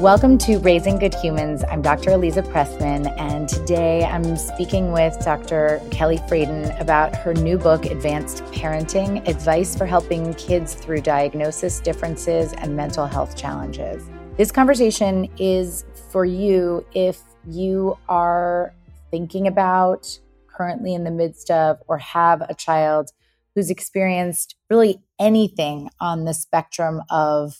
[0.00, 1.64] Welcome to Raising Good Humans.
[1.64, 2.10] I'm Dr.
[2.10, 5.82] Eliza Pressman, and today I'm speaking with Dr.
[5.90, 12.52] Kelly Fradin about her new book, Advanced Parenting Advice for Helping Kids Through Diagnosis Differences
[12.52, 14.08] and Mental Health Challenges.
[14.36, 18.72] This conversation is for you if you are
[19.10, 23.10] thinking about, currently in the midst of, or have a child
[23.56, 27.56] who's experienced really anything on the spectrum of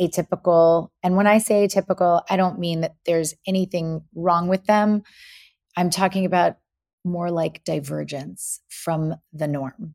[0.00, 0.88] atypical.
[1.02, 5.02] And when I say atypical, I don't mean that there's anything wrong with them.
[5.76, 6.56] I'm talking about
[7.04, 9.94] more like divergence from the norm.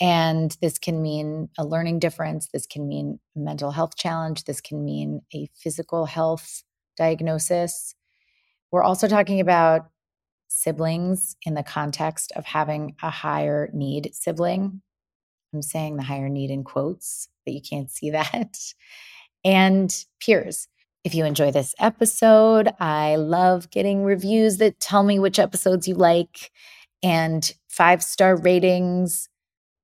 [0.00, 2.48] And this can mean a learning difference.
[2.52, 4.44] This can mean a mental health challenge.
[4.44, 6.62] This can mean a physical health
[6.96, 7.94] diagnosis.
[8.70, 9.86] We're also talking about
[10.48, 14.82] siblings in the context of having a higher need sibling.
[15.54, 18.58] I'm saying the higher need in quotes, but you can't see that
[19.46, 20.66] and peers.
[21.04, 25.94] If you enjoy this episode, I love getting reviews that tell me which episodes you
[25.94, 26.50] like
[27.00, 29.28] and five star ratings.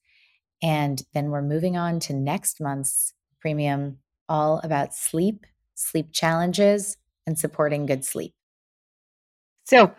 [0.61, 3.97] And then we're moving on to next month's premium,
[4.29, 6.97] all about sleep, sleep challenges,
[7.27, 8.33] and supporting good sleep.
[9.65, 9.93] So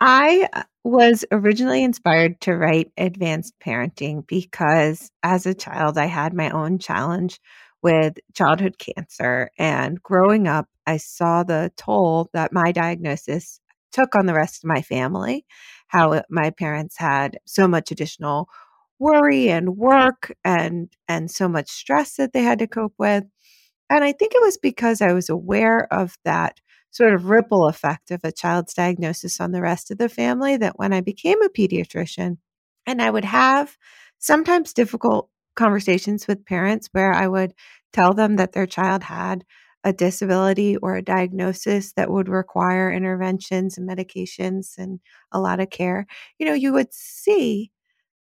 [0.00, 6.32] I uh, was originally inspired to write advanced parenting because as a child, I had
[6.32, 7.40] my own challenge
[7.82, 9.50] with childhood cancer.
[9.58, 13.60] And growing up, I saw the toll that my diagnosis
[13.92, 15.44] took on the rest of my family,
[15.88, 18.48] how my parents had so much additional
[18.98, 23.24] worry and work and and so much stress that they had to cope with.
[23.90, 28.10] And I think it was because I was aware of that sort of ripple effect
[28.10, 31.48] of a child's diagnosis on the rest of the family that when I became a
[31.48, 32.38] pediatrician
[32.86, 33.76] and I would have
[34.18, 37.54] sometimes difficult conversations with parents where I would
[37.92, 39.44] tell them that their child had
[39.82, 45.00] a disability or a diagnosis that would require interventions and medications and
[45.32, 46.06] a lot of care,
[46.38, 47.70] you know, you would see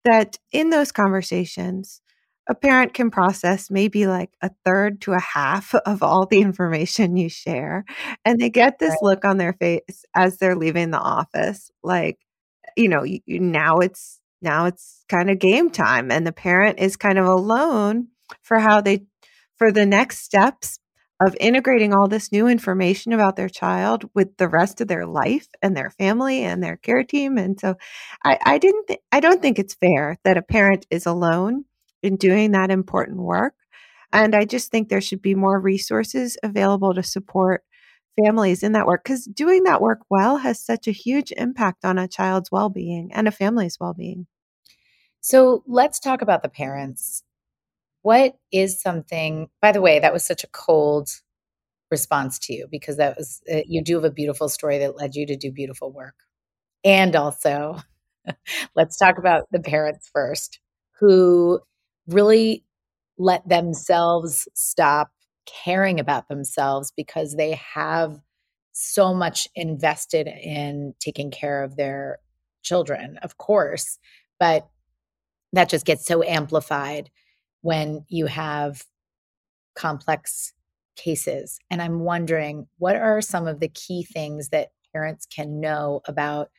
[0.04, 2.02] that in those conversations,
[2.48, 7.18] a parent can process maybe like a third to a half of all the information
[7.18, 7.86] you share.
[8.24, 12.18] And they get this look on their face as they're leaving the office like,
[12.76, 16.98] you know, you, now it's now it's kind of game time and the parent is
[16.98, 18.08] kind of alone
[18.42, 19.06] for how they
[19.58, 20.80] for the next steps
[21.22, 25.48] of integrating all this new information about their child with the rest of their life
[25.62, 27.76] and their family and their care team and so
[28.26, 31.64] i, I didn't th- i don't think it's fair that a parent is alone
[32.06, 33.54] in doing that important work.
[34.14, 37.64] And I just think there should be more resources available to support
[38.24, 41.98] families in that work because doing that work well has such a huge impact on
[41.98, 44.28] a child's well being and a family's well being.
[45.22, 47.24] So let's talk about the parents.
[48.04, 51.10] What is something, by the way, that was such a cold
[51.90, 55.16] response to you because that was, uh, you do have a beautiful story that led
[55.16, 56.16] you to do beautiful work.
[56.84, 57.80] And also,
[58.76, 60.60] let's talk about the parents first
[61.00, 61.60] who
[62.08, 62.64] really
[63.18, 65.12] let themselves stop
[65.46, 68.20] caring about themselves because they have
[68.74, 72.20] so much invested in taking care of their
[72.62, 74.00] children, of course,
[74.40, 74.68] but
[75.54, 77.10] that just gets so amplified
[77.62, 78.84] when you have
[79.76, 80.54] complex
[80.98, 81.60] cases.
[81.70, 86.50] And I'm wondering what are some of the key things that parents can know about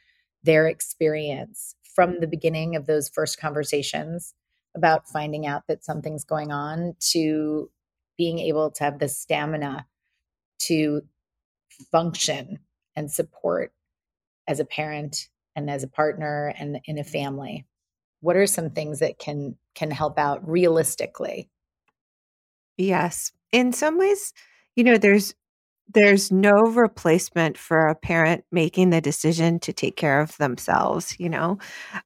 [0.43, 4.35] their experience from the beginning of those first conversations
[4.77, 7.71] about finding out that something's going on to
[8.17, 9.87] being able to have the stamina
[10.59, 11.03] to
[11.91, 12.59] function
[12.95, 13.73] and support
[14.47, 17.67] as a parent and as a partner and in a family.
[18.21, 21.51] What are some things that can can help out realistically?
[22.77, 23.33] Yes.
[23.53, 24.33] In some ways
[24.75, 25.35] you know there's
[25.95, 31.29] there's no replacement for a parent making the decision to take care of themselves you
[31.29, 31.59] know?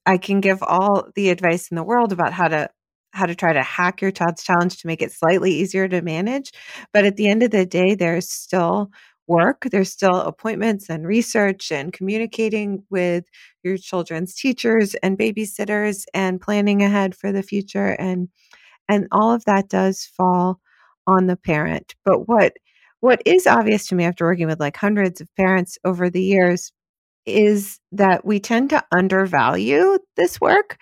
[0.07, 2.71] I can give all the advice in the world about how to
[3.13, 6.53] how to try to hack your child's challenge to make it slightly easier to manage
[6.93, 8.91] but at the end of the day there's still
[9.27, 13.25] work there's still appointments and research and communicating with
[13.63, 18.29] your children's teachers and babysitters and planning ahead for the future and
[18.89, 20.61] and all of that does fall
[21.07, 21.95] on the parent.
[22.05, 22.55] But what
[23.01, 26.73] what is obvious to me after working with like hundreds of parents over the years
[27.27, 30.79] is that we tend to undervalue this work.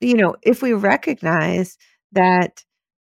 [0.00, 1.76] You know, if we recognize
[2.12, 2.64] that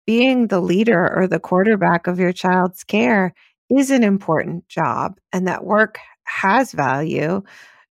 [0.06, 3.34] being the leader or the quarterback of your child's care
[3.70, 7.42] is an important job and that work has value,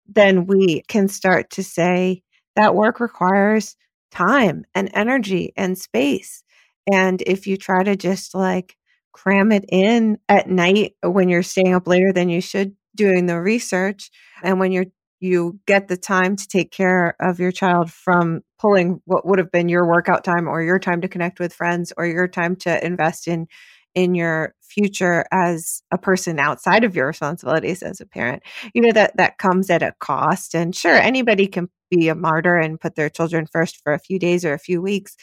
[0.07, 2.23] then we can start to say
[2.55, 3.77] that work requires
[4.11, 6.43] time and energy and space.
[6.91, 8.77] And if you try to just like
[9.17, 13.41] cram it in at night when you're staying up later than you should doing the
[13.41, 14.11] research
[14.43, 14.85] and when you're
[15.21, 19.51] you get the time to take care of your child from pulling what would have
[19.51, 22.85] been your workout time or your time to connect with friends or your time to
[22.85, 23.47] invest in
[23.95, 28.43] in your future as a person outside of your responsibilities as a parent
[28.75, 30.55] you know that that comes at a cost.
[30.55, 34.19] And sure anybody can be a martyr and put their children first for a few
[34.19, 35.17] days or a few weeks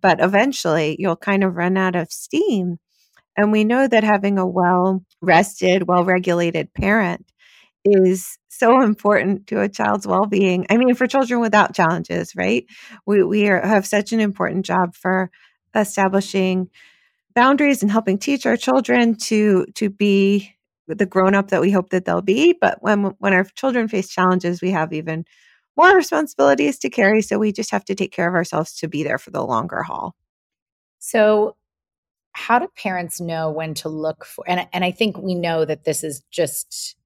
[0.00, 2.78] but eventually you'll kind of run out of steam
[3.36, 7.26] and we know that having a well rested, well regulated parent
[7.84, 10.66] is so important to a child's well being.
[10.70, 12.66] I mean, for children without challenges, right?
[13.06, 15.30] We, we are, have such an important job for
[15.74, 16.68] establishing
[17.34, 20.52] boundaries and helping teach our children to to be
[20.88, 22.52] the grown up that we hope that they'll be.
[22.60, 25.24] But when when our children face challenges, we have even
[25.76, 27.22] more responsibilities to carry.
[27.22, 29.82] So we just have to take care of ourselves to be there for the longer
[29.82, 30.14] haul.
[30.98, 31.56] So
[32.32, 35.84] how do parents know when to look for and and I think we know that
[35.84, 36.96] this is just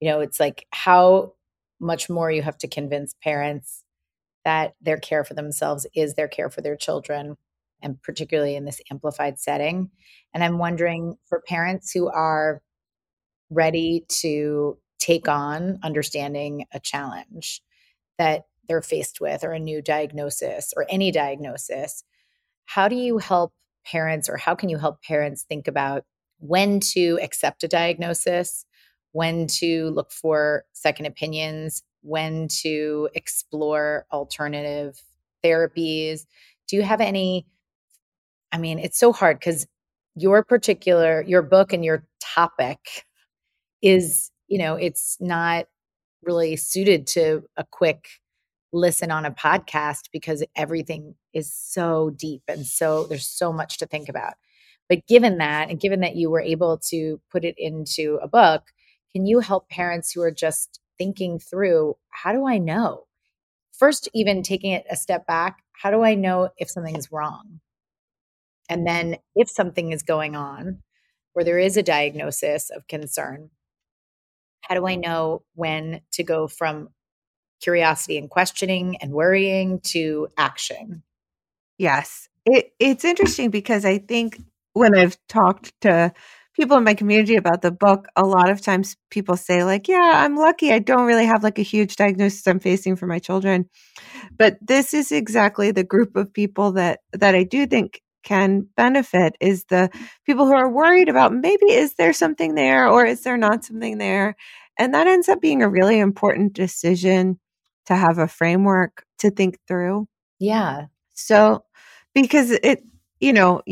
[0.00, 1.34] you know it's like how
[1.80, 3.84] much more you have to convince parents
[4.44, 7.36] that their care for themselves is their care for their children
[7.82, 9.90] and particularly in this amplified setting.
[10.32, 12.62] And I'm wondering for parents who are
[13.50, 17.62] ready to take on understanding a challenge
[18.16, 22.04] that they're faced with or a new diagnosis or any diagnosis
[22.66, 23.52] how do you help
[23.84, 26.04] parents or how can you help parents think about
[26.38, 28.66] when to accept a diagnosis,
[29.12, 35.00] when to look for second opinions, when to explore alternative
[35.44, 36.26] therapies?
[36.68, 37.46] Do you have any?
[38.52, 39.66] I mean, it's so hard because
[40.14, 42.78] your particular, your book and your topic
[43.82, 45.66] is, you know, it's not
[46.22, 48.06] really suited to a quick
[48.74, 53.86] listen on a podcast because everything is so deep and so there's so much to
[53.86, 54.34] think about.
[54.88, 58.64] But given that, and given that you were able to put it into a book,
[59.14, 63.04] can you help parents who are just thinking through how do I know?
[63.72, 67.60] First, even taking it a step back, how do I know if something is wrong?
[68.68, 70.82] And then, if something is going on
[71.32, 73.50] where there is a diagnosis of concern,
[74.62, 76.88] how do I know when to go from
[77.60, 81.02] curiosity and questioning and worrying to action.
[81.78, 82.28] Yes.
[82.46, 84.40] It, it's interesting because I think
[84.74, 86.12] when I've talked to
[86.54, 90.22] people in my community about the book, a lot of times people say, like, yeah,
[90.24, 90.72] I'm lucky.
[90.72, 93.68] I don't really have like a huge diagnosis I'm facing for my children.
[94.36, 99.36] But this is exactly the group of people that that I do think can benefit
[99.40, 99.90] is the
[100.24, 103.98] people who are worried about maybe is there something there or is there not something
[103.98, 104.34] there
[104.78, 107.38] and that ends up being a really important decision
[107.86, 110.06] to have a framework to think through.
[110.38, 110.86] Yeah.
[111.14, 111.64] So,
[112.14, 112.82] because it,
[113.20, 113.62] you know,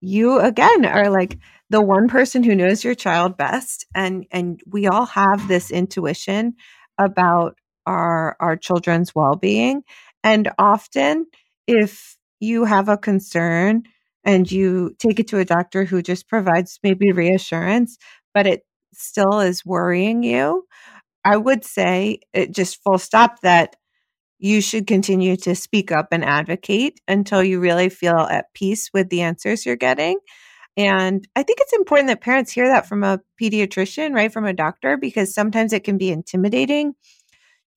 [0.00, 1.38] you again are like
[1.70, 6.54] the one person who knows your child best and and we all have this intuition
[6.98, 9.82] about our our children's well-being
[10.22, 11.26] and often
[11.66, 13.82] if you have a concern
[14.24, 17.96] and you take it to a doctor who just provides maybe reassurance
[18.34, 20.64] but it still is worrying you
[21.26, 23.74] I would say, it just full stop, that
[24.38, 29.08] you should continue to speak up and advocate until you really feel at peace with
[29.08, 30.18] the answers you're getting.
[30.76, 34.32] And I think it's important that parents hear that from a pediatrician, right?
[34.32, 36.94] From a doctor, because sometimes it can be intimidating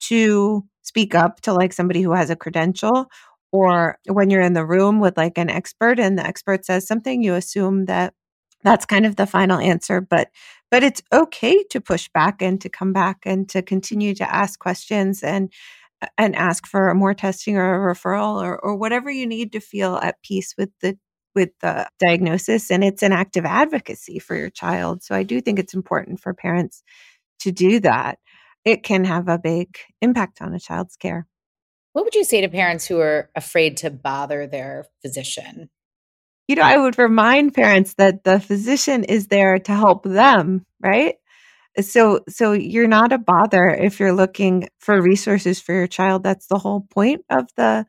[0.01, 3.07] to speak up to like somebody who has a credential
[3.51, 7.23] or when you're in the room with like an expert and the expert says something
[7.23, 8.13] you assume that
[8.63, 10.29] that's kind of the final answer but
[10.71, 14.59] but it's okay to push back and to come back and to continue to ask
[14.59, 15.51] questions and
[16.17, 19.95] and ask for more testing or a referral or, or whatever you need to feel
[19.97, 20.97] at peace with the
[21.35, 25.03] with the diagnosis and it's an active advocacy for your child.
[25.03, 26.83] So i do think it's important for parents
[27.41, 28.19] to do that.
[28.65, 31.27] It can have a big impact on a child's care.
[31.93, 35.69] What would you say to parents who are afraid to bother their physician
[36.49, 41.15] you know i would remind parents that the physician is there to help them right?
[41.81, 46.23] So so you're not a bother if you're looking for resources for your child.
[46.23, 47.85] That's the whole point of the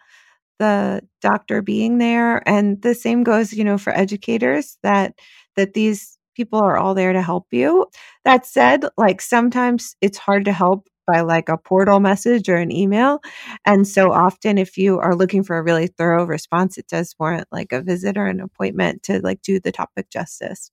[0.59, 2.47] the doctor being there.
[2.49, 5.15] And the same goes you know for educators that
[5.57, 7.87] that these people are all there to help you.
[8.25, 12.73] That said like sometimes it's hard to help by like a portal message or an
[12.73, 13.21] email
[13.65, 17.49] and so often if you are looking for a really thorough response it does warrant
[17.51, 20.71] like a visit or an appointment to like do the topic justice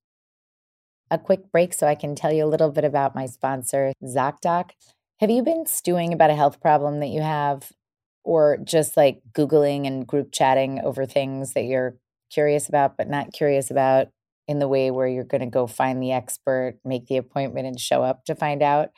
[1.10, 4.72] a quick break so I can tell you a little bit about my sponsor, ZocDoc.
[5.20, 7.72] Have you been stewing about a health problem that you have,
[8.24, 11.98] or just like Googling and group chatting over things that you're
[12.30, 14.08] curious about, but not curious about
[14.48, 17.80] in the way where you're going to go find the expert, make the appointment, and
[17.80, 18.90] show up to find out?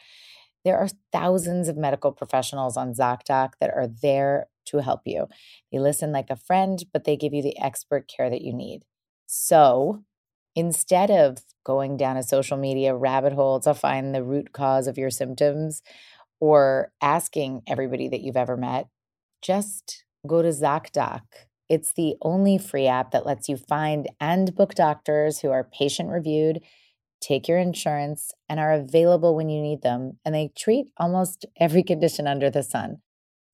[0.66, 5.28] There are thousands of medical professionals on ZocDoc that are there to help you.
[5.72, 8.84] They listen like a friend, but they give you the expert care that you need.
[9.26, 10.04] So,
[10.56, 14.98] instead of going down a social media rabbit hole to find the root cause of
[14.98, 15.82] your symptoms
[16.40, 18.88] or asking everybody that you've ever met,
[19.42, 21.22] just go to ZocDoc.
[21.70, 26.10] It's the only free app that lets you find and book doctors who are patient
[26.10, 26.62] reviewed,
[27.22, 30.20] take your insurance, and are available when you need them.
[30.26, 33.02] And they treat almost every condition under the sun.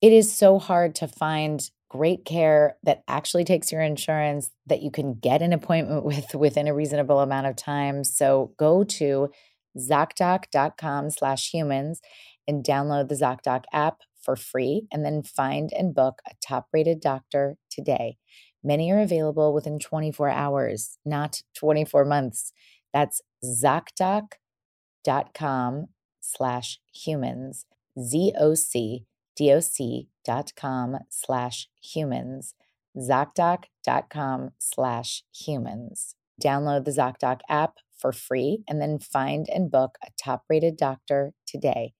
[0.01, 4.91] It is so hard to find great care that actually takes your insurance that you
[4.91, 8.03] can get an appointment with within a reasonable amount of time.
[8.03, 9.29] So go to
[9.77, 12.01] ZocDoc.com slash humans
[12.47, 16.99] and download the ZocDoc app for free and then find and book a top rated
[16.99, 18.17] doctor today.
[18.63, 22.51] Many are available within 24 hours, not 24 months.
[22.93, 23.21] That's
[23.63, 25.87] ZocDoc.com
[26.21, 27.65] slash humans,
[27.99, 32.53] Z O C doc.com slash humans,
[32.97, 36.15] ZocDoc.com slash humans.
[36.41, 41.33] Download the ZocDoc app for free and then find and book a top rated doctor
[41.47, 41.93] today.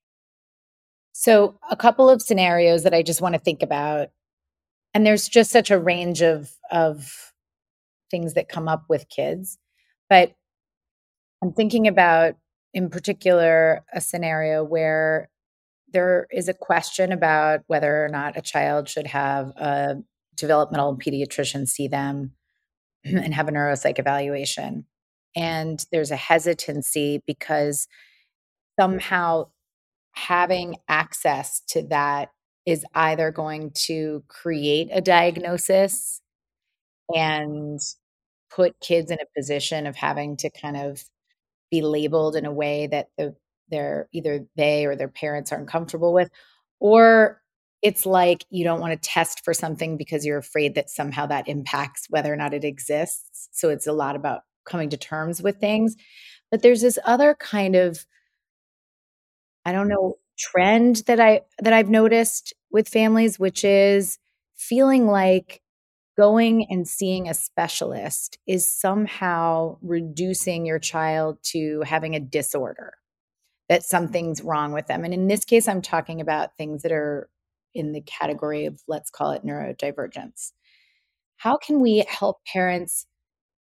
[1.14, 4.10] So, a couple of scenarios that I just want to think about.
[4.94, 7.34] And there's just such a range of, of
[8.12, 9.58] things that come up with kids.
[10.10, 10.34] But
[11.42, 12.36] I'm thinking about,
[12.74, 15.30] in particular, a scenario where
[15.94, 19.96] there is a question about whether or not a child should have a
[20.36, 22.32] developmental pediatrician see them
[23.04, 24.86] and have a neuropsych evaluation.
[25.36, 27.88] And there's a hesitancy because
[28.80, 29.48] somehow
[30.14, 32.30] having access to that
[32.66, 36.22] is either going to create a diagnosis
[37.14, 37.80] and
[38.50, 41.04] put kids in a position of having to kind of
[41.72, 43.36] be labeled in a way that the
[43.70, 46.30] they're either they or their parents aren't comfortable with
[46.80, 47.42] or
[47.82, 51.48] it's like you don't want to test for something because you're afraid that somehow that
[51.48, 53.50] impacts whether or not it exists.
[53.52, 55.96] So it's a lot about coming to terms with things.
[56.50, 58.06] But there's this other kind of
[59.66, 64.20] i don't know trend that i that i've noticed with families which is
[64.56, 65.62] feeling like
[66.18, 72.94] going and seeing a specialist is somehow reducing your child to having a disorder
[73.70, 75.04] that something's wrong with them.
[75.04, 77.30] And in this case, I'm talking about things that are
[77.74, 80.52] in the category of, let's call it neurodivergence.
[81.38, 83.08] How can we help parents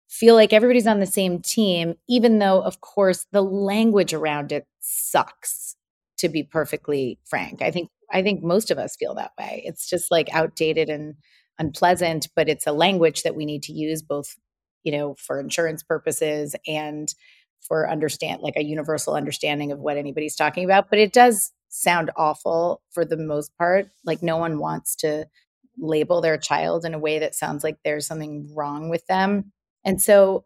[0.09, 4.66] feel like everybody's on the same team, even though, of course, the language around it
[4.80, 5.76] sucks,
[6.19, 7.62] to be perfectly frank?
[7.62, 9.62] I think I think most of us feel that way.
[9.64, 11.14] It's just like outdated and
[11.61, 14.37] unpleasant, but it's a language that we need to use both,
[14.83, 17.14] you know, for insurance purposes and
[17.61, 22.11] for understand like a universal understanding of what anybody's talking about but it does sound
[22.17, 23.88] awful for the most part.
[24.05, 25.26] Like no one wants to
[25.79, 29.52] label their child in a way that sounds like there's something wrong with them.
[29.85, 30.45] And so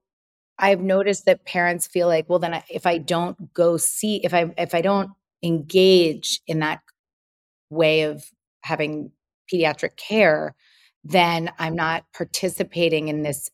[0.58, 4.54] i've noticed that parents feel like well then if i don't go see if i
[4.56, 5.10] if i don't
[5.42, 6.80] engage in that
[7.70, 8.24] way of
[8.62, 9.10] having
[9.52, 10.54] pediatric care
[11.04, 13.50] then i'm not participating in this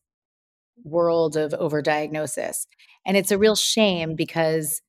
[0.84, 2.66] world of overdiagnosis.
[3.06, 4.82] And it's a real shame because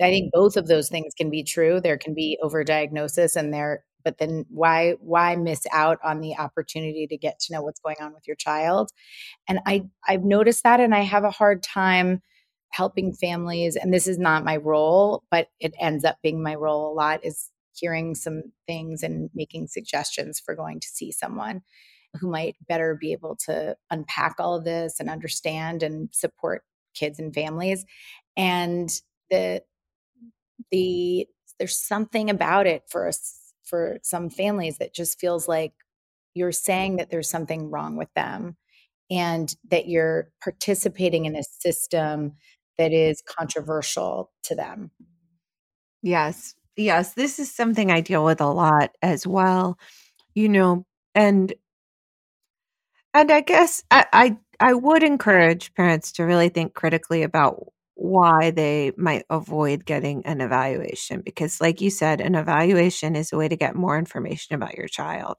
[0.00, 1.80] I think both of those things can be true.
[1.80, 7.06] There can be overdiagnosis and there but then why why miss out on the opportunity
[7.06, 8.90] to get to know what's going on with your child?
[9.48, 12.20] And I I've noticed that and I have a hard time
[12.70, 16.92] helping families and this is not my role, but it ends up being my role
[16.92, 21.62] a lot is hearing some things and making suggestions for going to see someone
[22.20, 26.62] who might better be able to unpack all of this and understand and support
[26.94, 27.84] kids and families
[28.36, 29.00] and
[29.30, 29.62] the
[30.70, 31.26] the
[31.58, 35.72] there's something about it for us for some families that just feels like
[36.34, 38.56] you're saying that there's something wrong with them
[39.10, 42.32] and that you're participating in a system
[42.78, 44.90] that is controversial to them.
[46.02, 46.54] Yes.
[46.76, 49.78] Yes, this is something I deal with a lot as well.
[50.34, 51.52] You know, and
[53.14, 57.64] and I guess I I, I would encourage parents to really think critically about
[57.94, 63.36] why they might avoid getting an evaluation because like you said an evaluation is a
[63.36, 65.36] way to get more information about your child.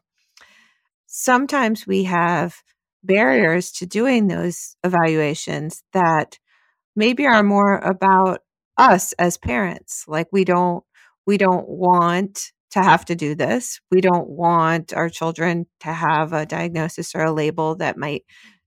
[1.08, 2.56] Sometimes we have
[3.04, 6.40] barriers to doing those evaluations that
[6.96, 8.42] maybe are more about
[8.78, 10.06] us as parents.
[10.08, 10.84] Like we don't
[11.28, 16.34] we don't want to have to do this we don't want our children to have
[16.34, 18.24] a diagnosis or a label that might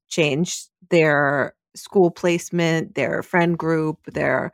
[0.09, 4.53] change their school placement, their friend group, their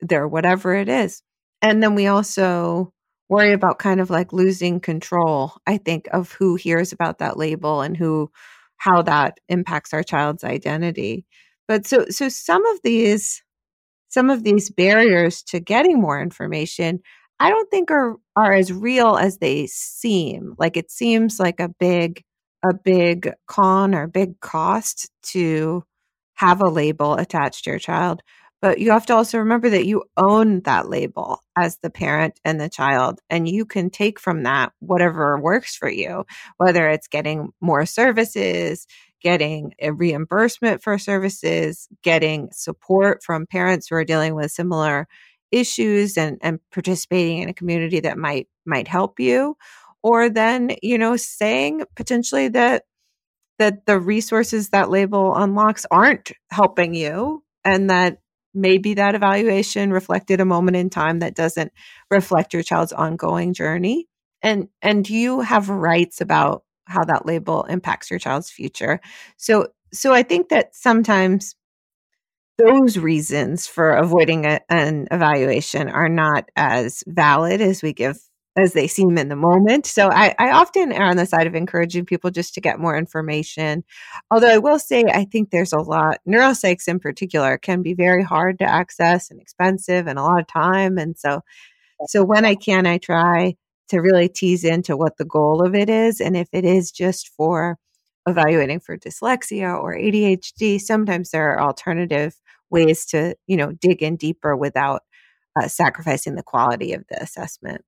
[0.00, 1.22] their whatever it is.
[1.62, 2.92] And then we also
[3.28, 7.82] worry about kind of like losing control, I think, of who hears about that label
[7.82, 8.30] and who
[8.78, 11.26] how that impacts our child's identity.
[11.68, 13.42] But so so some of these
[14.08, 17.00] some of these barriers to getting more information
[17.40, 20.54] I don't think are are as real as they seem.
[20.58, 22.22] Like it seems like a big
[22.64, 25.84] a big con or big cost to
[26.34, 28.22] have a label attached to your child.
[28.62, 32.60] But you have to also remember that you own that label as the parent and
[32.60, 36.24] the child, and you can take from that whatever works for you,
[36.58, 38.86] whether it's getting more services,
[39.22, 45.08] getting a reimbursement for services, getting support from parents who are dealing with similar
[45.52, 49.56] issues and, and participating in a community that might might help you
[50.02, 52.84] or then you know saying potentially that
[53.58, 58.18] that the resources that label unlocks aren't helping you and that
[58.54, 61.70] maybe that evaluation reflected a moment in time that doesn't
[62.10, 64.08] reflect your child's ongoing journey.
[64.42, 69.00] And and you have rights about how that label impacts your child's future.
[69.36, 71.56] So so i think that sometimes
[72.64, 78.18] those reasons for avoiding a, an evaluation are not as valid as we give
[78.58, 79.86] as they seem in the moment.
[79.86, 82.96] So I, I often are on the side of encouraging people just to get more
[82.96, 83.84] information.
[84.30, 88.24] Although I will say, I think there's a lot, neuropsychs in particular can be very
[88.24, 90.98] hard to access and expensive and a lot of time.
[90.98, 91.40] And so,
[92.08, 93.54] so when I can, I try
[93.88, 96.20] to really tease into what the goal of it is.
[96.20, 97.78] And if it is just for
[98.26, 102.34] evaluating for dyslexia or ADHD, sometimes there are alternative
[102.70, 105.02] ways to, you know, dig in deeper without
[105.60, 107.84] uh, sacrificing the quality of the assessment.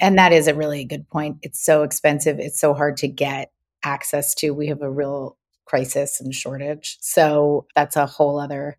[0.00, 1.38] And that is a really good point.
[1.42, 2.38] It's so expensive.
[2.38, 4.50] It's so hard to get access to.
[4.50, 6.98] We have a real crisis and shortage.
[7.00, 8.78] So that's a whole other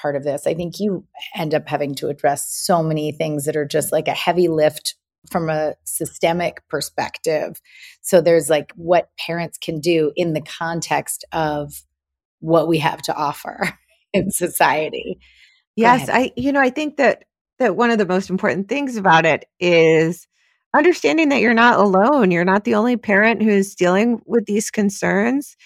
[0.00, 0.46] part of this.
[0.46, 4.08] I think you end up having to address so many things that are just like
[4.08, 4.96] a heavy lift
[5.30, 7.60] from a systemic perspective.
[8.02, 11.82] So there's like what parents can do in the context of
[12.40, 13.78] what we have to offer
[14.14, 15.18] in society.
[15.76, 17.24] Yes, I you know, I think that
[17.58, 20.26] that one of the most important things about it is
[20.74, 22.30] understanding that you're not alone.
[22.30, 25.56] You're not the only parent who's dealing with these concerns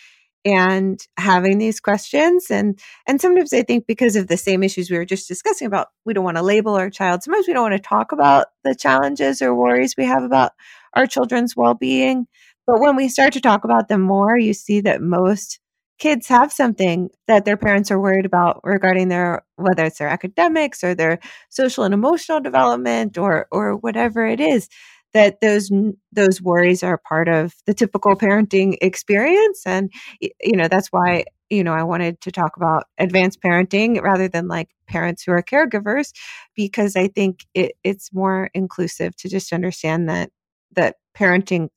[0.45, 4.97] and having these questions and and sometimes i think because of the same issues we
[4.97, 7.83] were just discussing about we don't want to label our child sometimes we don't want
[7.83, 10.53] to talk about the challenges or worries we have about
[10.95, 12.27] our children's well-being
[12.69, 15.59] but when we start to talk about them more you see that most
[15.99, 20.85] kids have something that their parents are worried about regarding their whether it's their academics
[20.85, 24.69] or their social and emotional development or or whatever it is
[25.15, 25.71] that those
[26.13, 31.65] those worries are part of the typical parenting experience and you know that's why you
[31.65, 36.13] know I wanted to talk about advanced parenting rather than like parents who are caregivers
[36.55, 40.31] because I think it, it's more inclusive to just understand that
[40.77, 41.69] that parenting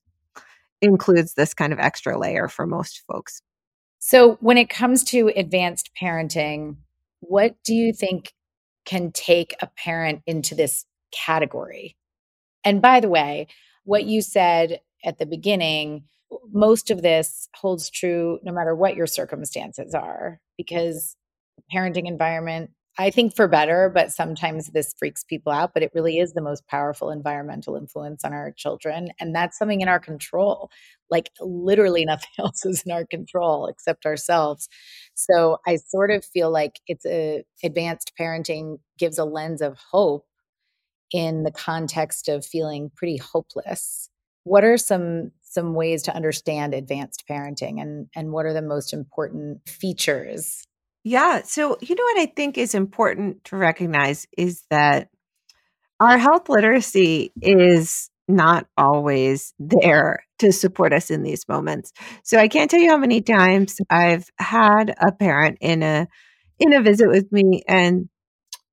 [0.82, 3.42] includes this kind of extra layer for most folks.
[4.04, 6.78] So when it comes to advanced parenting,
[7.20, 8.34] what do you think
[8.84, 11.96] can take a parent into this category?
[12.66, 13.48] And by the way,
[13.84, 16.06] what you said at the beginning,
[16.52, 21.16] most of this holds true no matter what your circumstances are, because
[21.72, 25.73] parenting environment I think for better, but sometimes this freaks people out.
[25.73, 29.10] But it really is the most powerful environmental influence on our children.
[29.19, 30.69] And that's something in our control.
[31.10, 34.67] Like literally nothing else is in our control except ourselves.
[35.13, 40.25] So I sort of feel like it's a advanced parenting gives a lens of hope
[41.12, 44.10] in the context of feeling pretty hopeless.
[44.43, 48.93] What are some some ways to understand advanced parenting and and what are the most
[48.93, 50.63] important features
[51.04, 51.42] yeah.
[51.44, 55.10] So, you know what I think is important to recognize is that
[56.00, 61.92] our health literacy is not always there to support us in these moments.
[62.24, 66.08] So I can't tell you how many times I've had a parent in a
[66.60, 68.10] in a visit with me and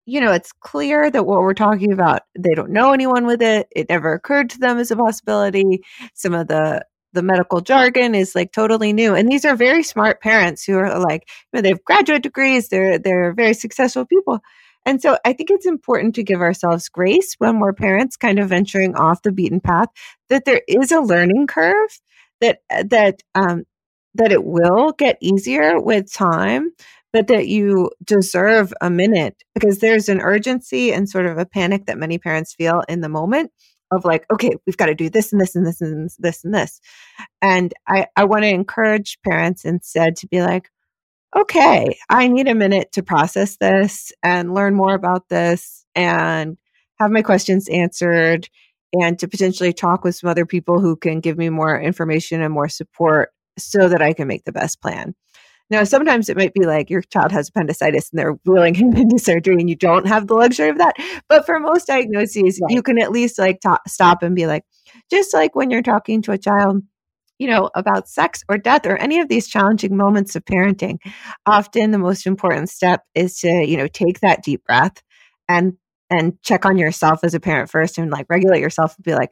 [0.07, 3.69] you know, it's clear that what we're talking about, they don't know anyone with it.
[3.77, 5.83] It never occurred to them as a possibility.
[6.15, 9.15] Some of the the medical jargon is like totally new.
[9.15, 12.69] And these are very smart parents who are like, you know, they have graduate degrees,
[12.69, 14.41] they're they're very successful people.
[14.87, 18.49] And so I think it's important to give ourselves grace when we're parents kind of
[18.49, 19.89] venturing off the beaten path,
[20.31, 21.91] that there is a learning curve
[22.41, 23.65] that that um
[24.15, 26.71] that it will get easier with time,
[27.13, 31.87] but that you deserve a minute because there's an urgency and sort of a panic
[31.87, 33.51] that many parents feel in the moment
[33.91, 36.55] of like, okay, we've got to do this and this and this and this and
[36.55, 36.81] this.
[37.41, 40.71] And I, I want to encourage parents instead to be like,
[41.37, 46.57] okay, I need a minute to process this and learn more about this and
[46.99, 48.49] have my questions answered
[48.93, 52.53] and to potentially talk with some other people who can give me more information and
[52.53, 55.15] more support so that I can make the best plan.
[55.71, 59.19] Now, sometimes it might be like your child has appendicitis and they're wheeling him into
[59.19, 60.95] surgery and you don't have the luxury of that.
[61.29, 62.73] But for most diagnoses, right.
[62.73, 64.65] you can at least like t- stop and be like,
[65.11, 66.83] just like when you're talking to a child,
[67.39, 70.99] you know, about sex or death or any of these challenging moments of parenting,
[71.47, 75.03] often the most important step is to, you know, take that deep breath
[75.49, 75.75] and
[76.11, 79.31] and check on yourself as a parent first and like regulate yourself and be like,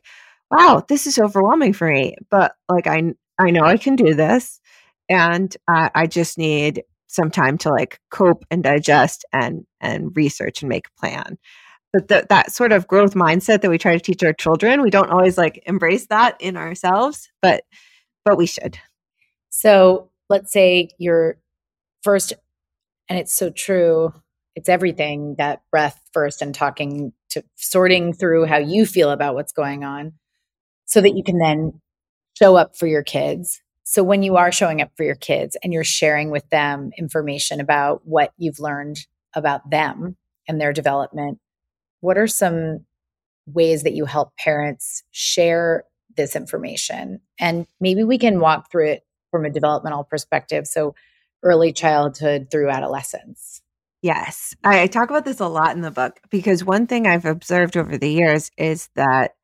[0.51, 2.14] wow, this is overwhelming for me.
[2.31, 4.61] But like I I know I can do this
[5.09, 10.62] and uh, I just need some time to like cope and digest and and research
[10.62, 11.38] and make a plan.
[11.92, 14.90] But the, that sort of growth mindset that we try to teach our children, we
[14.90, 17.64] don't always like embrace that in ourselves, but
[18.25, 18.79] but we should.
[19.51, 21.38] So let's say you're
[22.03, 22.33] first,
[23.09, 24.12] and it's so true.
[24.57, 29.53] It's everything that breath first and talking to sorting through how you feel about what's
[29.53, 30.14] going on
[30.87, 31.81] so that you can then
[32.35, 35.72] show up for your kids so when you are showing up for your kids and
[35.72, 40.16] you're sharing with them information about what you've learned about them
[40.49, 41.38] and their development,
[42.01, 42.85] what are some
[43.46, 45.85] ways that you help parents share
[46.16, 47.20] this information?
[47.38, 50.66] And maybe we can walk through it from a developmental perspective.
[50.66, 50.96] So
[51.44, 53.62] early childhood through adolescence.
[54.03, 54.57] Yes.
[54.64, 57.96] I, talk about this a lot in the book because one thing I've observed over
[57.96, 59.37] the years is that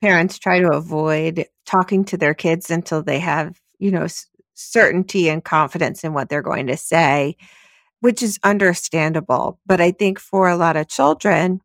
[0.00, 5.28] parents try to avoid talking to their kids until they have, you know, s- certainty
[5.28, 7.36] and confidence in what they're going to say,
[8.00, 9.60] which is understandable.
[9.66, 11.60] But I think for a lot of children,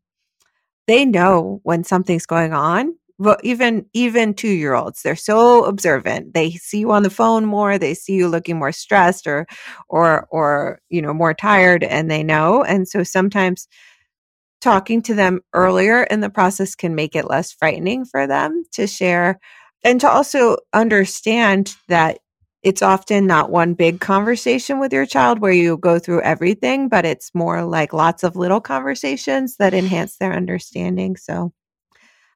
[0.88, 2.96] they know when something's going on.
[3.20, 6.34] Well, even even two year olds, they're so observant.
[6.34, 7.78] They see you on the phone more.
[7.78, 9.48] They see you looking more stressed or
[9.88, 12.64] or or you know more tired, and they know.
[12.64, 13.68] And so sometimes
[14.62, 18.88] talking to them earlier in the process can make it less frightening for them to
[18.88, 19.40] share
[19.84, 22.20] and to also understand that
[22.64, 27.06] it's often not one big conversation with your child where you go through everything, but
[27.06, 31.18] it's more like lots of little conversations that enhance their understanding.
[31.18, 31.52] So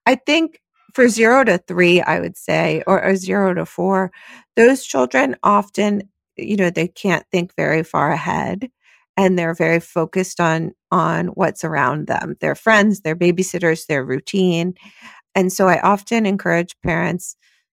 [0.06, 0.60] I think
[0.94, 4.12] for zero to three, I would say, or, zero to four,
[4.56, 6.04] those children often,
[6.38, 8.70] you know, they can't think very far ahead
[9.18, 14.74] and they're very focused on on what's around them their friends their babysitters their routine
[15.38, 17.38] and so i often encourage parents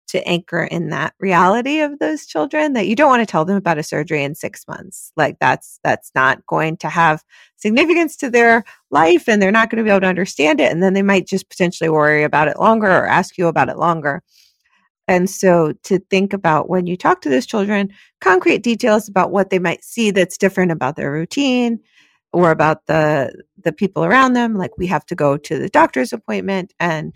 [0.09, 3.55] to anchor in that reality of those children that you don't want to tell them
[3.55, 5.11] about a surgery in 6 months.
[5.15, 7.23] Like that's that's not going to have
[7.57, 10.81] significance to their life and they're not going to be able to understand it and
[10.81, 14.23] then they might just potentially worry about it longer or ask you about it longer.
[15.07, 19.51] And so to think about when you talk to those children, concrete details about what
[19.51, 21.79] they might see that's different about their routine
[22.33, 23.31] or about the
[23.63, 27.13] the people around them, like we have to go to the doctor's appointment and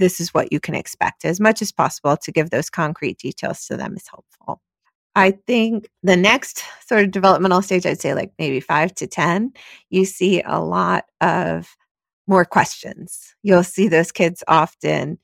[0.00, 3.66] this is what you can expect as much as possible to give those concrete details
[3.66, 4.60] to them is helpful.
[5.14, 9.52] I think the next sort of developmental stage, I'd say like maybe five to 10,
[9.90, 11.76] you see a lot of
[12.26, 13.34] more questions.
[13.42, 15.18] You'll see those kids often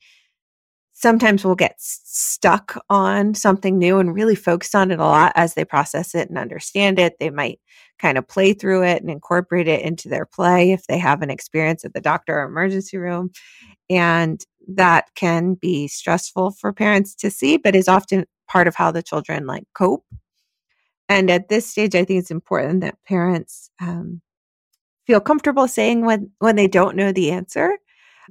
[0.97, 5.53] sometimes will get stuck on something new and really focus on it a lot as
[5.53, 7.19] they process it and understand it.
[7.19, 7.59] They might
[7.99, 11.29] kind of play through it and incorporate it into their play if they have an
[11.29, 13.29] experience at the doctor or emergency room.
[13.91, 18.91] And that can be stressful for parents to see, but is often part of how
[18.91, 20.05] the children like cope.
[21.09, 24.21] And at this stage, I think it's important that parents um,
[25.05, 27.77] feel comfortable saying when when they don't know the answer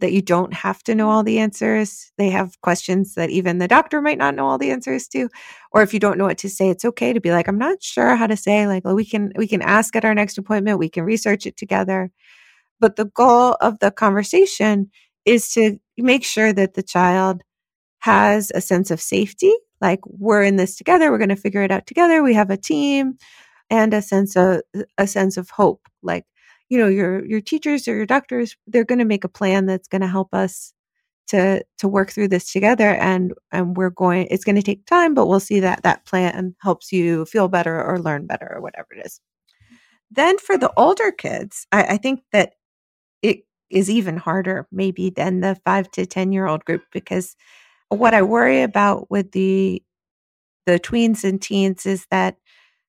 [0.01, 2.12] that you don't have to know all the answers.
[2.18, 5.29] They have questions that even the doctor might not know all the answers to.
[5.72, 7.83] Or if you don't know what to say, it's okay to be like, I'm not
[7.83, 10.79] sure how to say, like, well, we can we can ask at our next appointment,
[10.79, 12.11] we can research it together.
[12.81, 14.90] But the goal of the conversation
[15.25, 17.43] is to make sure that the child
[18.01, 21.71] has a sense of safety, like we're in this together, we're going to figure it
[21.73, 23.15] out together, we have a team,
[23.71, 24.63] and a sense of
[24.99, 26.25] a sense of hope, like
[26.69, 29.89] you know your your teachers or your doctors they're going to make a plan that's
[29.89, 30.73] going to help us
[31.29, 35.15] to to work through this together and and we're going it's going to take time
[35.15, 38.89] but we'll see that that plan helps you feel better or learn better or whatever
[38.97, 39.21] it is.
[40.11, 42.55] Then for the older kids i, I think that
[43.23, 47.37] it is even harder maybe than the five to ten year old group because
[47.90, 49.83] what i worry about with the
[50.66, 52.37] the tweens and teens is that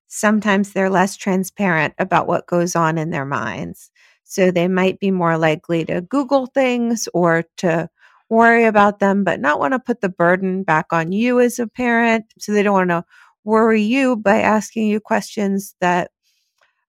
[0.08, 3.92] sometimes they're less transparent about what goes on in their minds.
[4.24, 7.90] So they might be more likely to Google things or to
[8.30, 11.68] worry about them, but not want to put the burden back on you as a
[11.68, 12.26] parent.
[12.40, 13.06] So they don't want to
[13.44, 16.12] worry you by asking you questions that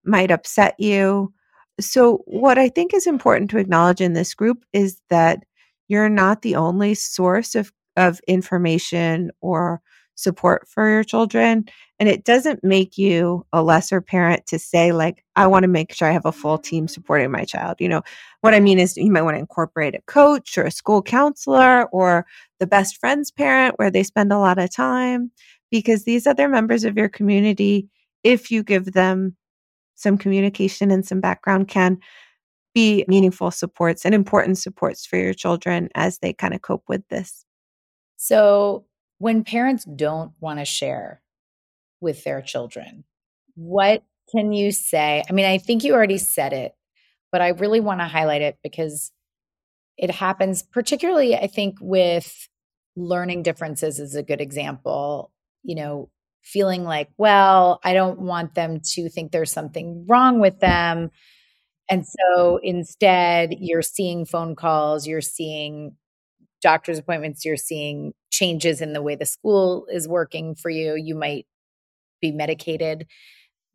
[0.04, 1.32] might upset you.
[1.78, 5.44] So, what I think is important to acknowledge in this group is that
[5.88, 9.80] you're not the only source of, of information or
[10.16, 11.66] support for your children.
[11.98, 15.92] And it doesn't make you a lesser parent to say, like, I want to make
[15.92, 17.76] sure I have a full team supporting my child.
[17.78, 18.02] You know,
[18.40, 21.84] what I mean is you might want to incorporate a coach or a school counselor
[21.92, 22.26] or
[22.58, 25.30] the best friend's parent where they spend a lot of time
[25.70, 27.88] because these other members of your community,
[28.24, 29.36] if you give them
[29.96, 31.98] some communication and some background, can
[32.74, 37.02] be meaningful supports and important supports for your children as they kind of cope with
[37.08, 37.44] this.
[38.16, 38.84] So,
[39.18, 41.22] when parents don't want to share
[42.00, 43.04] with their children,
[43.54, 45.22] what can you say?
[45.28, 46.74] I mean, I think you already said it,
[47.32, 49.10] but I really want to highlight it because
[49.96, 52.48] it happens, particularly, I think, with
[52.94, 55.32] learning differences, is a good example.
[55.62, 56.10] You know,
[56.46, 61.10] feeling like, well, I don't want them to think there's something wrong with them.
[61.90, 65.96] And so instead, you're seeing phone calls, you're seeing
[66.62, 70.96] doctor's appointments, you're seeing changes in the way the school is working for you.
[70.96, 71.46] You might
[72.20, 73.06] be medicated.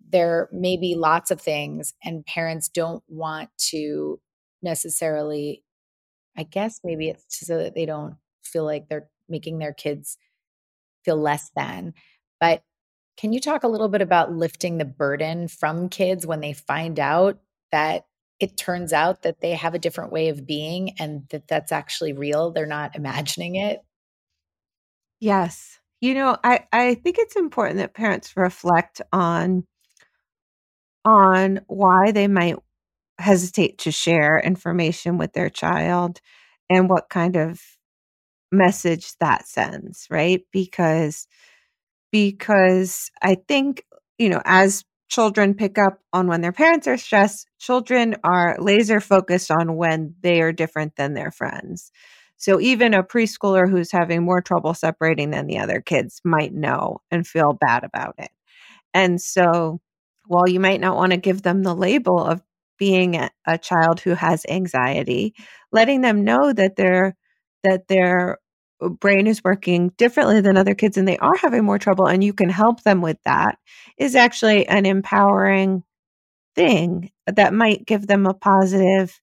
[0.09, 4.19] There may be lots of things, and parents don't want to
[4.61, 5.63] necessarily,
[6.37, 10.17] I guess maybe it's so that they don't feel like they're making their kids
[11.05, 11.93] feel less than.
[12.41, 12.63] But
[13.15, 16.99] can you talk a little bit about lifting the burden from kids when they find
[16.99, 17.39] out
[17.71, 18.05] that
[18.41, 22.11] it turns out that they have a different way of being and that that's actually
[22.11, 22.51] real.
[22.51, 23.79] They're not imagining it.
[25.19, 25.77] Yes.
[26.01, 29.65] You know, I, I think it's important that parents reflect on
[31.05, 32.55] on why they might
[33.19, 36.19] hesitate to share information with their child
[36.69, 37.61] and what kind of
[38.51, 40.41] message that sends, right?
[40.51, 41.27] Because
[42.11, 43.85] because I think,
[44.17, 47.47] you know, as children pick up on when their parents are stressed.
[47.59, 51.91] Children are laser focused on when they are different than their friends.
[52.37, 57.01] So even a preschooler who's having more trouble separating than the other kids might know
[57.11, 58.31] and feel bad about it.
[58.93, 59.81] And so
[60.27, 62.41] while you might not want to give them the label of
[62.79, 65.35] being a, child who has anxiety,
[65.71, 67.15] letting them know that they're
[67.63, 68.39] that they're
[68.89, 72.33] brain is working differently than other kids and they are having more trouble and you
[72.33, 73.57] can help them with that
[73.97, 75.83] is actually an empowering
[76.55, 79.19] thing that might give them a positive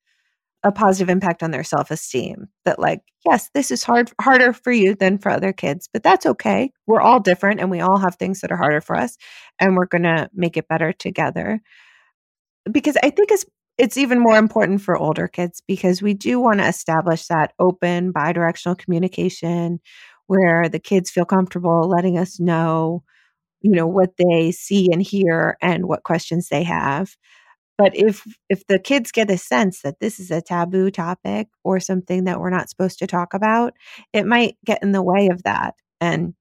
[0.64, 4.94] a positive impact on their self-esteem that like yes this is hard harder for you
[4.94, 6.73] than for other kids but that's okay.
[6.87, 9.16] We're all different and we all have things that are harder for us
[9.61, 11.61] and we're going to make it better together.
[12.71, 13.47] Because i think it's
[13.79, 18.12] it's even more important for older kids because we do want to establish that open
[18.12, 19.81] bidirectional communication
[20.27, 23.03] where the kids feel comfortable letting us know
[23.62, 27.17] you know what they see and hear and what questions they have.
[27.79, 31.81] But if if the kids get a sense that this is a taboo topic or
[31.81, 33.75] something that we're not supposed to talk about
[34.12, 35.75] it might get in the way of that.
[36.01, 36.35] And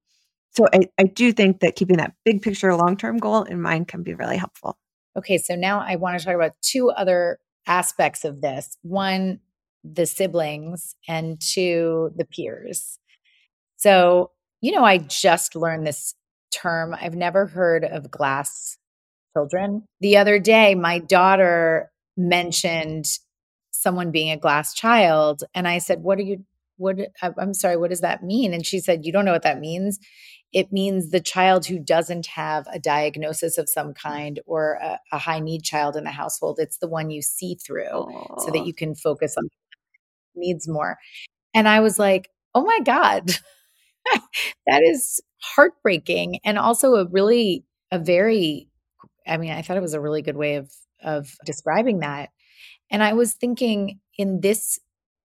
[0.52, 4.02] so i, I do think that keeping that big picture long-term goal in mind can
[4.02, 4.78] be really helpful
[5.18, 8.78] Okay, so now I want to talk about two other aspects of this.
[8.82, 9.40] One,
[9.82, 13.00] the siblings, and two, the peers.
[13.76, 16.14] So, you know, I just learned this
[16.52, 16.94] term.
[17.00, 18.78] I've never heard of glass
[19.36, 19.84] children.
[20.00, 23.06] The other day, my daughter mentioned
[23.72, 25.42] someone being a glass child.
[25.52, 26.44] And I said, What are you,
[26.76, 28.54] what, uh, I'm sorry, what does that mean?
[28.54, 29.98] And she said, You don't know what that means.
[30.52, 33.96] It means the child who doesn't have a diagnosis of some mm.
[33.96, 36.58] kind or a, a high need child in the household.
[36.58, 38.40] It's the one you see through Aww.
[38.40, 39.48] so that you can focus on
[40.34, 40.98] needs more.
[41.54, 43.30] And I was like, Oh my God,
[44.66, 48.68] that is heartbreaking and also a really, a very
[49.28, 52.30] I mean, I thought it was a really good way of of describing that.
[52.90, 54.78] And I was thinking in this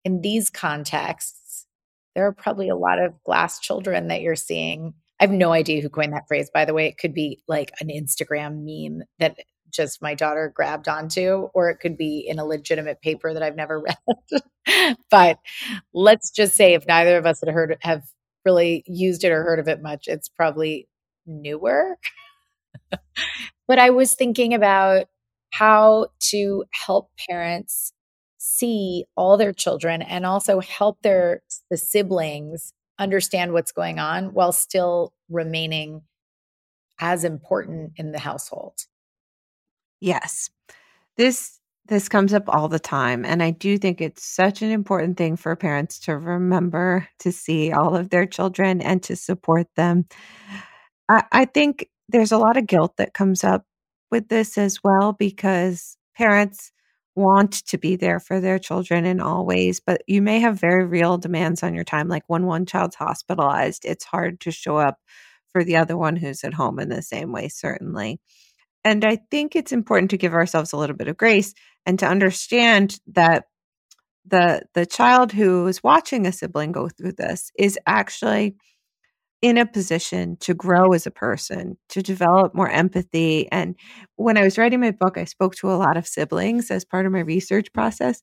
[0.03, 1.67] in these contexts,
[2.15, 4.95] there are probably a lot of glass children that you're seeing.
[5.21, 6.88] I have no idea who coined that phrase, by the way.
[6.88, 9.38] It could be like an Instagram meme that
[9.69, 13.55] just my daughter grabbed onto, or it could be in a legitimate paper that I've
[13.55, 13.79] never
[14.67, 14.95] read.
[15.12, 15.38] but
[15.93, 18.01] let's just say if neither of us had heard have
[18.43, 20.88] really used it or heard of it much, it's probably
[21.27, 21.99] newer.
[23.67, 25.05] but I was thinking about
[25.51, 27.93] how to help parents
[28.39, 34.52] see all their children and also help their the siblings understand what's going on while
[34.52, 36.04] still remaining
[37.00, 38.76] as important in the household.
[40.00, 40.50] Yes.
[41.18, 45.18] This this comes up all the time and I do think it's such an important
[45.18, 50.06] thing for parents to remember to see all of their children and to support them.
[51.10, 53.66] I, I think there's a lot of guilt that comes up
[54.12, 56.72] with this as well because parents
[57.15, 60.86] want to be there for their children in all ways, but you may have very
[60.86, 62.08] real demands on your time.
[62.08, 64.97] Like when one child's hospitalized, it's hard to show up
[65.52, 68.19] for the other one who's at home in the same way, certainly.
[68.84, 71.54] And I think it's important to give ourselves a little bit of grace
[71.86, 73.45] and to understand that
[74.26, 78.56] the the child who is watching a sibling go through this is actually
[79.41, 83.51] in a position to grow as a person, to develop more empathy.
[83.51, 83.75] And
[84.15, 87.06] when I was writing my book, I spoke to a lot of siblings as part
[87.06, 88.21] of my research process.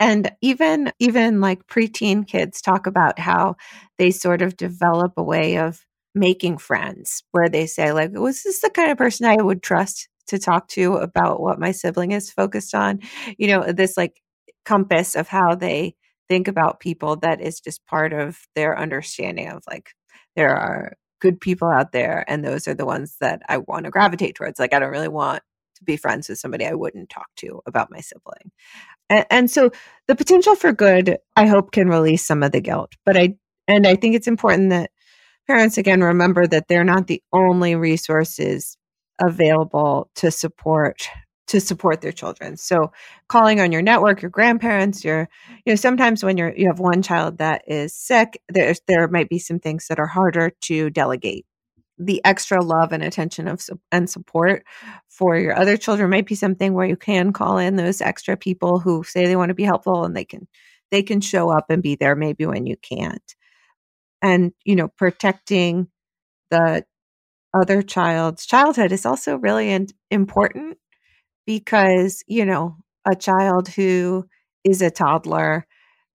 [0.00, 3.56] And even even like preteen kids talk about how
[3.98, 5.84] they sort of develop a way of
[6.14, 10.08] making friends where they say like was this the kind of person I would trust
[10.28, 13.00] to talk to about what my sibling is focused on?
[13.38, 14.20] You know, this like
[14.64, 15.94] compass of how they
[16.28, 19.90] think about people that is just part of their understanding of like
[20.40, 23.90] there are good people out there and those are the ones that I want to
[23.90, 24.58] gravitate towards.
[24.58, 25.42] Like I don't really want
[25.76, 28.50] to be friends with somebody I wouldn't talk to about my sibling.
[29.10, 29.70] And, and so
[30.08, 32.94] the potential for good, I hope can release some of the guilt.
[33.04, 33.34] But I
[33.68, 34.92] and I think it's important that
[35.46, 38.78] parents again remember that they're not the only resources
[39.20, 41.06] available to support
[41.50, 42.56] to support their children.
[42.56, 42.92] So
[43.26, 45.28] calling on your network, your grandparents, your
[45.66, 49.28] you know sometimes when you're you have one child that is sick, there's there might
[49.28, 51.46] be some things that are harder to delegate.
[51.98, 53.60] The extra love and attention of
[53.90, 54.64] and support
[55.08, 58.78] for your other children might be something where you can call in those extra people
[58.78, 60.46] who say they want to be helpful and they can
[60.92, 63.34] they can show up and be there maybe when you can't.
[64.22, 65.88] And you know, protecting
[66.52, 66.84] the
[67.52, 70.78] other child's childhood is also really important
[71.50, 74.24] because, you know, a child who
[74.62, 75.66] is a toddler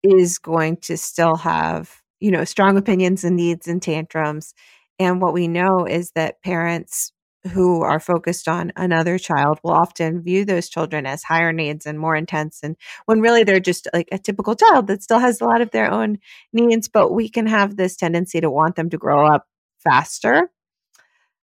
[0.02, 4.54] is going to still have, you know, strong opinions and needs and tantrums.
[4.98, 7.12] And what we know is that parents
[7.52, 11.98] who are focused on another child will often view those children as higher needs and
[11.98, 15.44] more intense and when really they're just like a typical child that still has a
[15.44, 16.18] lot of their own
[16.52, 19.46] needs but we can have this tendency to want them to grow up
[19.78, 20.50] faster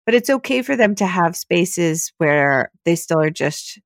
[0.08, 3.78] but it's okay for them to have spaces where they still are just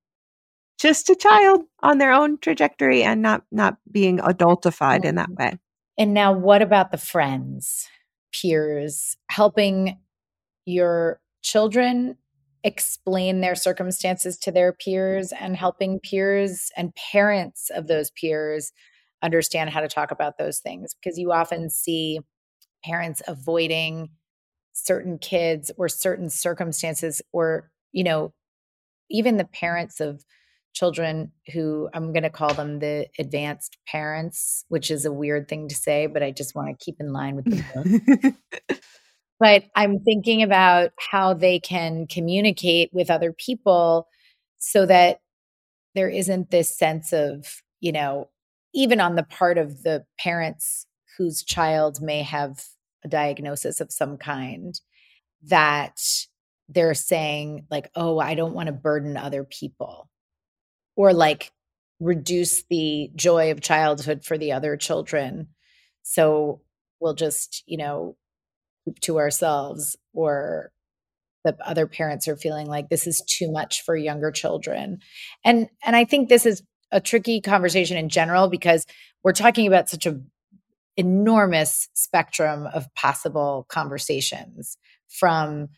[0.78, 5.42] just a child on their own trajectory and not not being adultified in that mm-hmm.
[5.42, 5.58] way.
[5.98, 7.88] And now what about the friends,
[8.32, 9.98] peers, helping
[10.64, 12.16] your children
[12.62, 18.72] explain their circumstances to their peers and helping peers and parents of those peers
[19.24, 22.20] understand how to talk about those things because you often see
[22.84, 24.08] parents avoiding
[24.72, 28.32] certain kids or certain circumstances or you know
[29.10, 30.24] even the parents of
[30.74, 35.68] children who I'm going to call them the advanced parents, which is a weird thing
[35.68, 38.76] to say, but I just want to keep in line with the book.
[39.40, 44.08] but I'm thinking about how they can communicate with other people
[44.58, 45.20] so that
[45.94, 48.30] there isn't this sense of, you know,
[48.74, 50.86] even on the part of the parents
[51.18, 52.64] whose child may have
[53.04, 54.80] a diagnosis of some kind
[55.44, 55.98] that
[56.68, 60.08] they're saying like oh i don't want to burden other people
[60.96, 61.50] or like
[62.00, 65.48] reduce the joy of childhood for the other children
[66.02, 66.60] so
[67.02, 68.16] we'll just, you know,
[69.02, 70.70] to ourselves or
[71.44, 74.98] the other parents are feeling like this is too much for younger children.
[75.44, 78.86] And and I think this is a tricky conversation in general because
[79.24, 80.20] we're talking about such a
[80.96, 84.76] enormous spectrum of possible conversations
[85.08, 85.68] from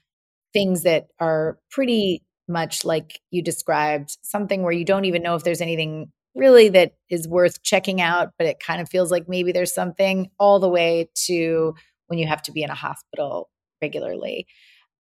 [0.53, 5.45] things that are pretty much like you described something where you don't even know if
[5.45, 9.53] there's anything really that is worth checking out but it kind of feels like maybe
[9.53, 11.75] there's something all the way to
[12.09, 13.51] when you have to be in a hospital
[13.81, 14.47] regularly.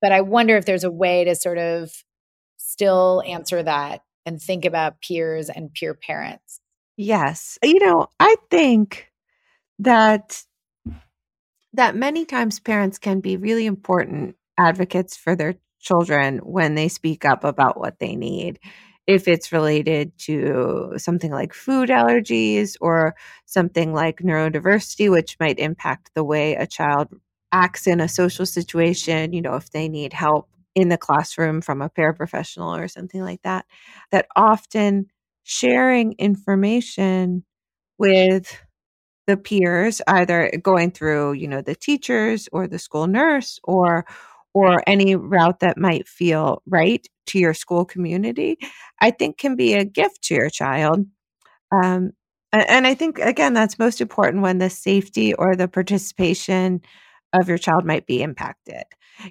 [0.01, 1.91] But i wonder if there's a way to sort of
[2.57, 6.59] still answer that and think about peers and peer parents.
[6.97, 7.57] Yes.
[7.63, 9.10] You know i think
[9.81, 10.43] that
[11.73, 17.25] that many times parents can be really important advocates for their children when they speak
[17.25, 18.59] up about what they need.
[19.07, 23.15] If it's related to something like food allergies or
[23.45, 27.07] something like neurodiversity which might impact the way a child
[27.51, 31.81] acts in a social situation you know if they need help in the classroom from
[31.81, 33.65] a paraprofessional or something like that
[34.11, 35.07] that often
[35.43, 37.43] sharing information
[37.97, 38.61] with
[39.27, 44.05] the peers either going through you know the teachers or the school nurse or
[44.53, 48.57] or any route that might feel right to your school community
[49.01, 51.05] i think can be a gift to your child.
[51.71, 52.11] Um,
[52.53, 56.81] and i think again that's most important when the safety or the participation
[57.33, 58.83] of your child might be impacted.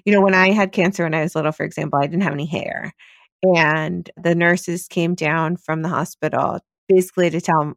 [0.05, 2.33] You know when i had cancer when i was little for example i didn't have
[2.33, 2.93] any hair
[3.55, 7.73] and the nurses came down from the hospital basically to tell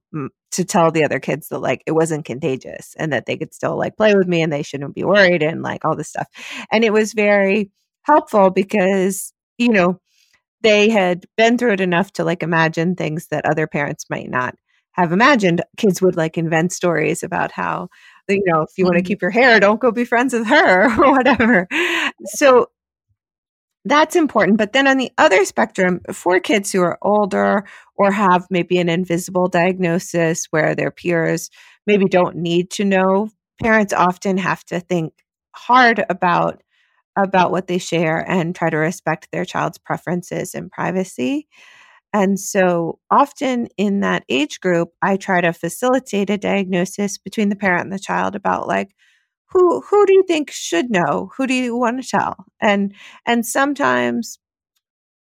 [0.52, 3.76] to tell the other kids that like it wasn't contagious and that they could still
[3.76, 6.28] like play with me and they shouldn't be worried and like all this stuff.
[6.70, 7.70] And it was very
[8.02, 10.00] helpful because, you know,
[10.62, 14.54] they had been through it enough to like imagine things that other parents might not
[14.92, 15.60] have imagined.
[15.76, 17.88] Kids would like invent stories about how
[18.28, 19.08] you know, if you want to mm-hmm.
[19.08, 21.68] keep your hair, don't go be friends with her or whatever.
[22.24, 22.70] So
[23.84, 24.58] that's important.
[24.58, 27.64] But then on the other spectrum, for kids who are older
[27.96, 31.50] or have maybe an invisible diagnosis where their peers
[31.86, 33.28] maybe don't need to know,
[33.62, 35.12] parents often have to think
[35.54, 36.62] hard about
[37.16, 41.46] about what they share and try to respect their child's preferences and privacy.
[42.12, 47.56] And so often in that age group, I try to facilitate a diagnosis between the
[47.56, 48.94] parent and the child about like,
[49.50, 51.30] who who do you think should know?
[51.36, 52.46] Who do you want to tell?
[52.60, 52.94] And
[53.26, 54.38] and sometimes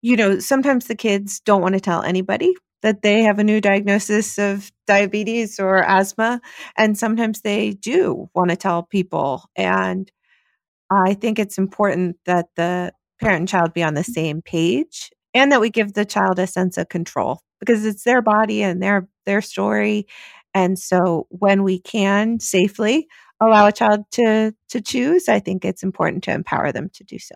[0.01, 3.61] you know sometimes the kids don't want to tell anybody that they have a new
[3.61, 6.41] diagnosis of diabetes or asthma
[6.77, 10.11] and sometimes they do want to tell people and
[10.91, 15.51] i think it's important that the parent and child be on the same page and
[15.51, 19.07] that we give the child a sense of control because it's their body and their
[19.25, 20.07] their story
[20.53, 23.07] and so when we can safely
[23.41, 27.19] allow a child to to choose, I think it's important to empower them to do
[27.19, 27.35] so.